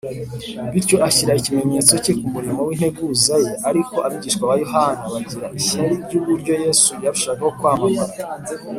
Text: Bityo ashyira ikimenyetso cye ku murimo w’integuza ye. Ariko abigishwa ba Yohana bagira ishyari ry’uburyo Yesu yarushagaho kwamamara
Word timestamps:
Bityo 0.71 0.97
ashyira 1.07 1.31
ikimenyetso 1.41 1.93
cye 2.03 2.13
ku 2.19 2.25
murimo 2.33 2.59
w’integuza 2.67 3.33
ye. 3.43 3.51
Ariko 3.69 3.95
abigishwa 4.05 4.43
ba 4.49 4.55
Yohana 4.63 5.01
bagira 5.13 5.47
ishyari 5.59 5.95
ry’uburyo 6.05 6.53
Yesu 6.63 6.89
yarushagaho 7.03 7.51
kwamamara 7.57 8.13